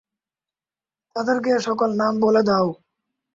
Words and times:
তাদেরকে 1.15 1.49
এ 1.51 1.59
সকল 1.67 1.89
নাম 1.95 2.13
বলে 2.19 2.41
দাও। 2.43 2.67